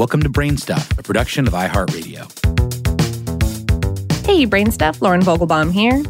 [0.00, 2.22] Welcome to Brainstuff, a production of iHeartRadio.
[4.24, 6.02] Hey, Brainstuff, Lauren Vogelbaum here.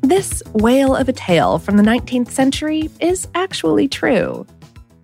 [0.00, 4.44] This whale of a tale from the 19th century is actually true.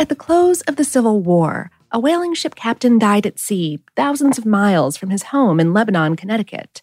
[0.01, 4.37] At the close of the Civil War, a whaling ship captain died at sea, thousands
[4.37, 6.83] of miles from his home in Lebanon, Connecticut.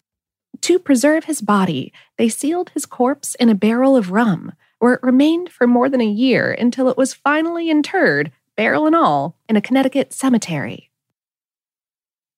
[0.62, 5.02] To preserve his body, they sealed his corpse in a barrel of rum, where it
[5.02, 9.54] remained for more than a year until it was finally interred barrel and all, in
[9.54, 10.90] a Connecticut cemetery.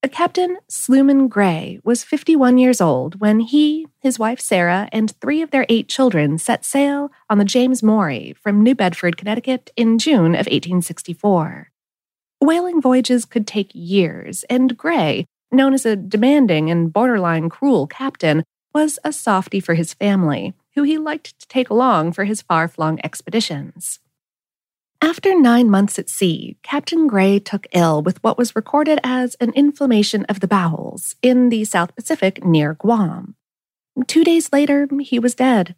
[0.02, 5.40] A Captain Sluman Gray was 51 years old when he, his wife Sarah, and three
[5.40, 9.98] of their eight children set sail on the James Maury from New Bedford, Connecticut in
[9.98, 11.70] June of 1864.
[12.42, 18.44] Whaling voyages could take years, and Gray, known as a demanding and borderline cruel captain,
[18.74, 22.68] was a softy for his family, who he liked to take along for his far
[22.68, 24.00] flung expeditions.
[25.02, 29.52] After nine months at sea, Captain Gray took ill with what was recorded as an
[29.54, 33.34] inflammation of the bowels in the South Pacific near Guam.
[34.06, 35.74] Two days later, he was dead.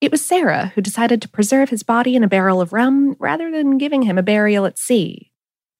[0.00, 3.50] It was Sarah who decided to preserve his body in a barrel of rum rather
[3.50, 5.32] than giving him a burial at sea.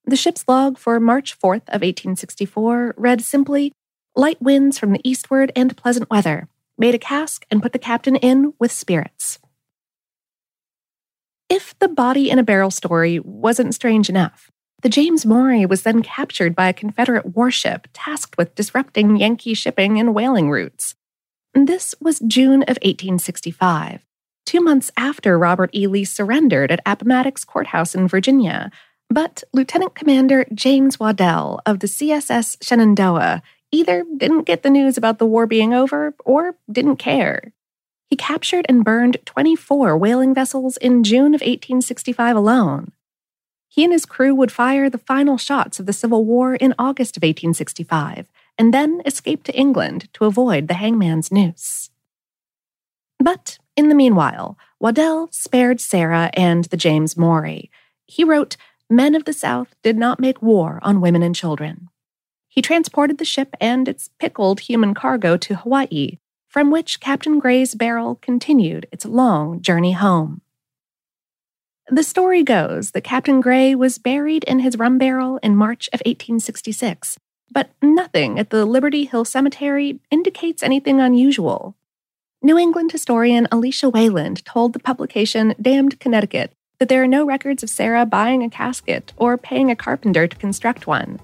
[0.05, 3.73] The ship's log for March 4th of 1864 read simply,
[4.17, 6.49] Light winds from the eastward and pleasant weather.
[6.79, 9.39] Made a cask and put the captain in with spirits.
[11.49, 14.51] If the body in a barrel story wasn't strange enough,
[14.83, 19.99] the James Maury was then captured by a Confederate warship tasked with disrupting Yankee shipping
[19.99, 20.97] and whaling routes.
[21.55, 24.05] This was June of 1865,
[24.45, 25.87] two months after Robert E.
[25.87, 28.71] Lee surrendered at Appomattox Courthouse in Virginia.
[29.09, 33.41] But Lieutenant Commander James Waddell of the CSS Shenandoah
[33.73, 37.53] either didn't get the news about the war being over or didn't care.
[38.07, 42.93] He captured and burned 24 whaling vessels in June of 1865 alone.
[43.69, 47.17] He and his crew would fire the final shots of the Civil War in August
[47.17, 51.91] of 1865 and then escape to England to avoid the hangman's noose.
[53.19, 57.71] But in the meanwhile, Waddell spared Sarah and the James Maury.
[58.07, 58.57] He wrote,
[58.89, 61.89] Men of the South did not make war on women and children.
[62.49, 66.19] He transported the ship and its pickled human cargo to Hawaii,
[66.57, 70.41] from which Captain Gray's barrel continued its long journey home.
[71.91, 76.01] The story goes that Captain Gray was buried in his rum barrel in March of
[76.07, 77.19] 1866,
[77.53, 81.77] but nothing at the Liberty Hill Cemetery indicates anything unusual.
[82.41, 87.63] New England historian Alicia Wayland told the publication Damned Connecticut that there are no records
[87.63, 91.21] of Sarah buying a casket or paying a carpenter to construct one.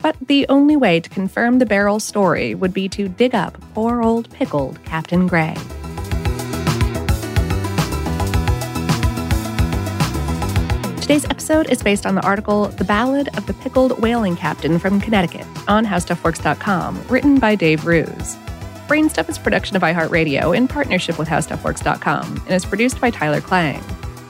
[0.00, 4.02] But the only way to confirm the barrel story would be to dig up poor
[4.02, 5.56] old pickled Captain Gray.
[11.08, 15.00] Today's episode is based on the article The Ballad of the Pickled Whaling Captain from
[15.00, 18.36] Connecticut on HowStuffWorks.com, written by Dave Roos.
[18.88, 23.40] Brainstuff is a production of iHeartRadio in partnership with HowStuffWorks.com and is produced by Tyler
[23.40, 23.82] Klang.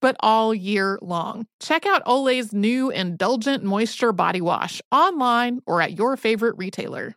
[0.00, 1.46] but all year long.
[1.60, 7.14] Check out Olay's new Indulgent Moisture Body Wash online or at your favorite retailer.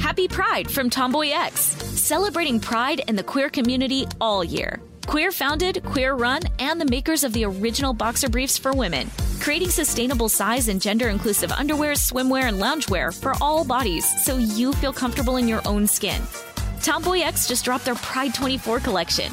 [0.00, 1.58] Happy Pride from TomboyX,
[1.96, 4.80] celebrating pride in the queer community all year.
[5.06, 9.10] Queer founded, queer run, and the makers of the original boxer briefs for women,
[9.40, 14.72] creating sustainable size and gender inclusive underwear, swimwear, and loungewear for all bodies so you
[14.72, 16.20] feel comfortable in your own skin.
[16.80, 19.32] TomboyX just dropped their Pride 24 collection